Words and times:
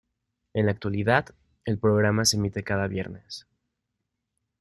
En 0.55 0.65
la 0.65 0.71
actualidad, 0.71 1.27
el 1.63 1.77
programa 1.77 2.25
se 2.25 2.35
emite 2.37 2.63
cada 2.63 2.87
viernes. 2.87 3.45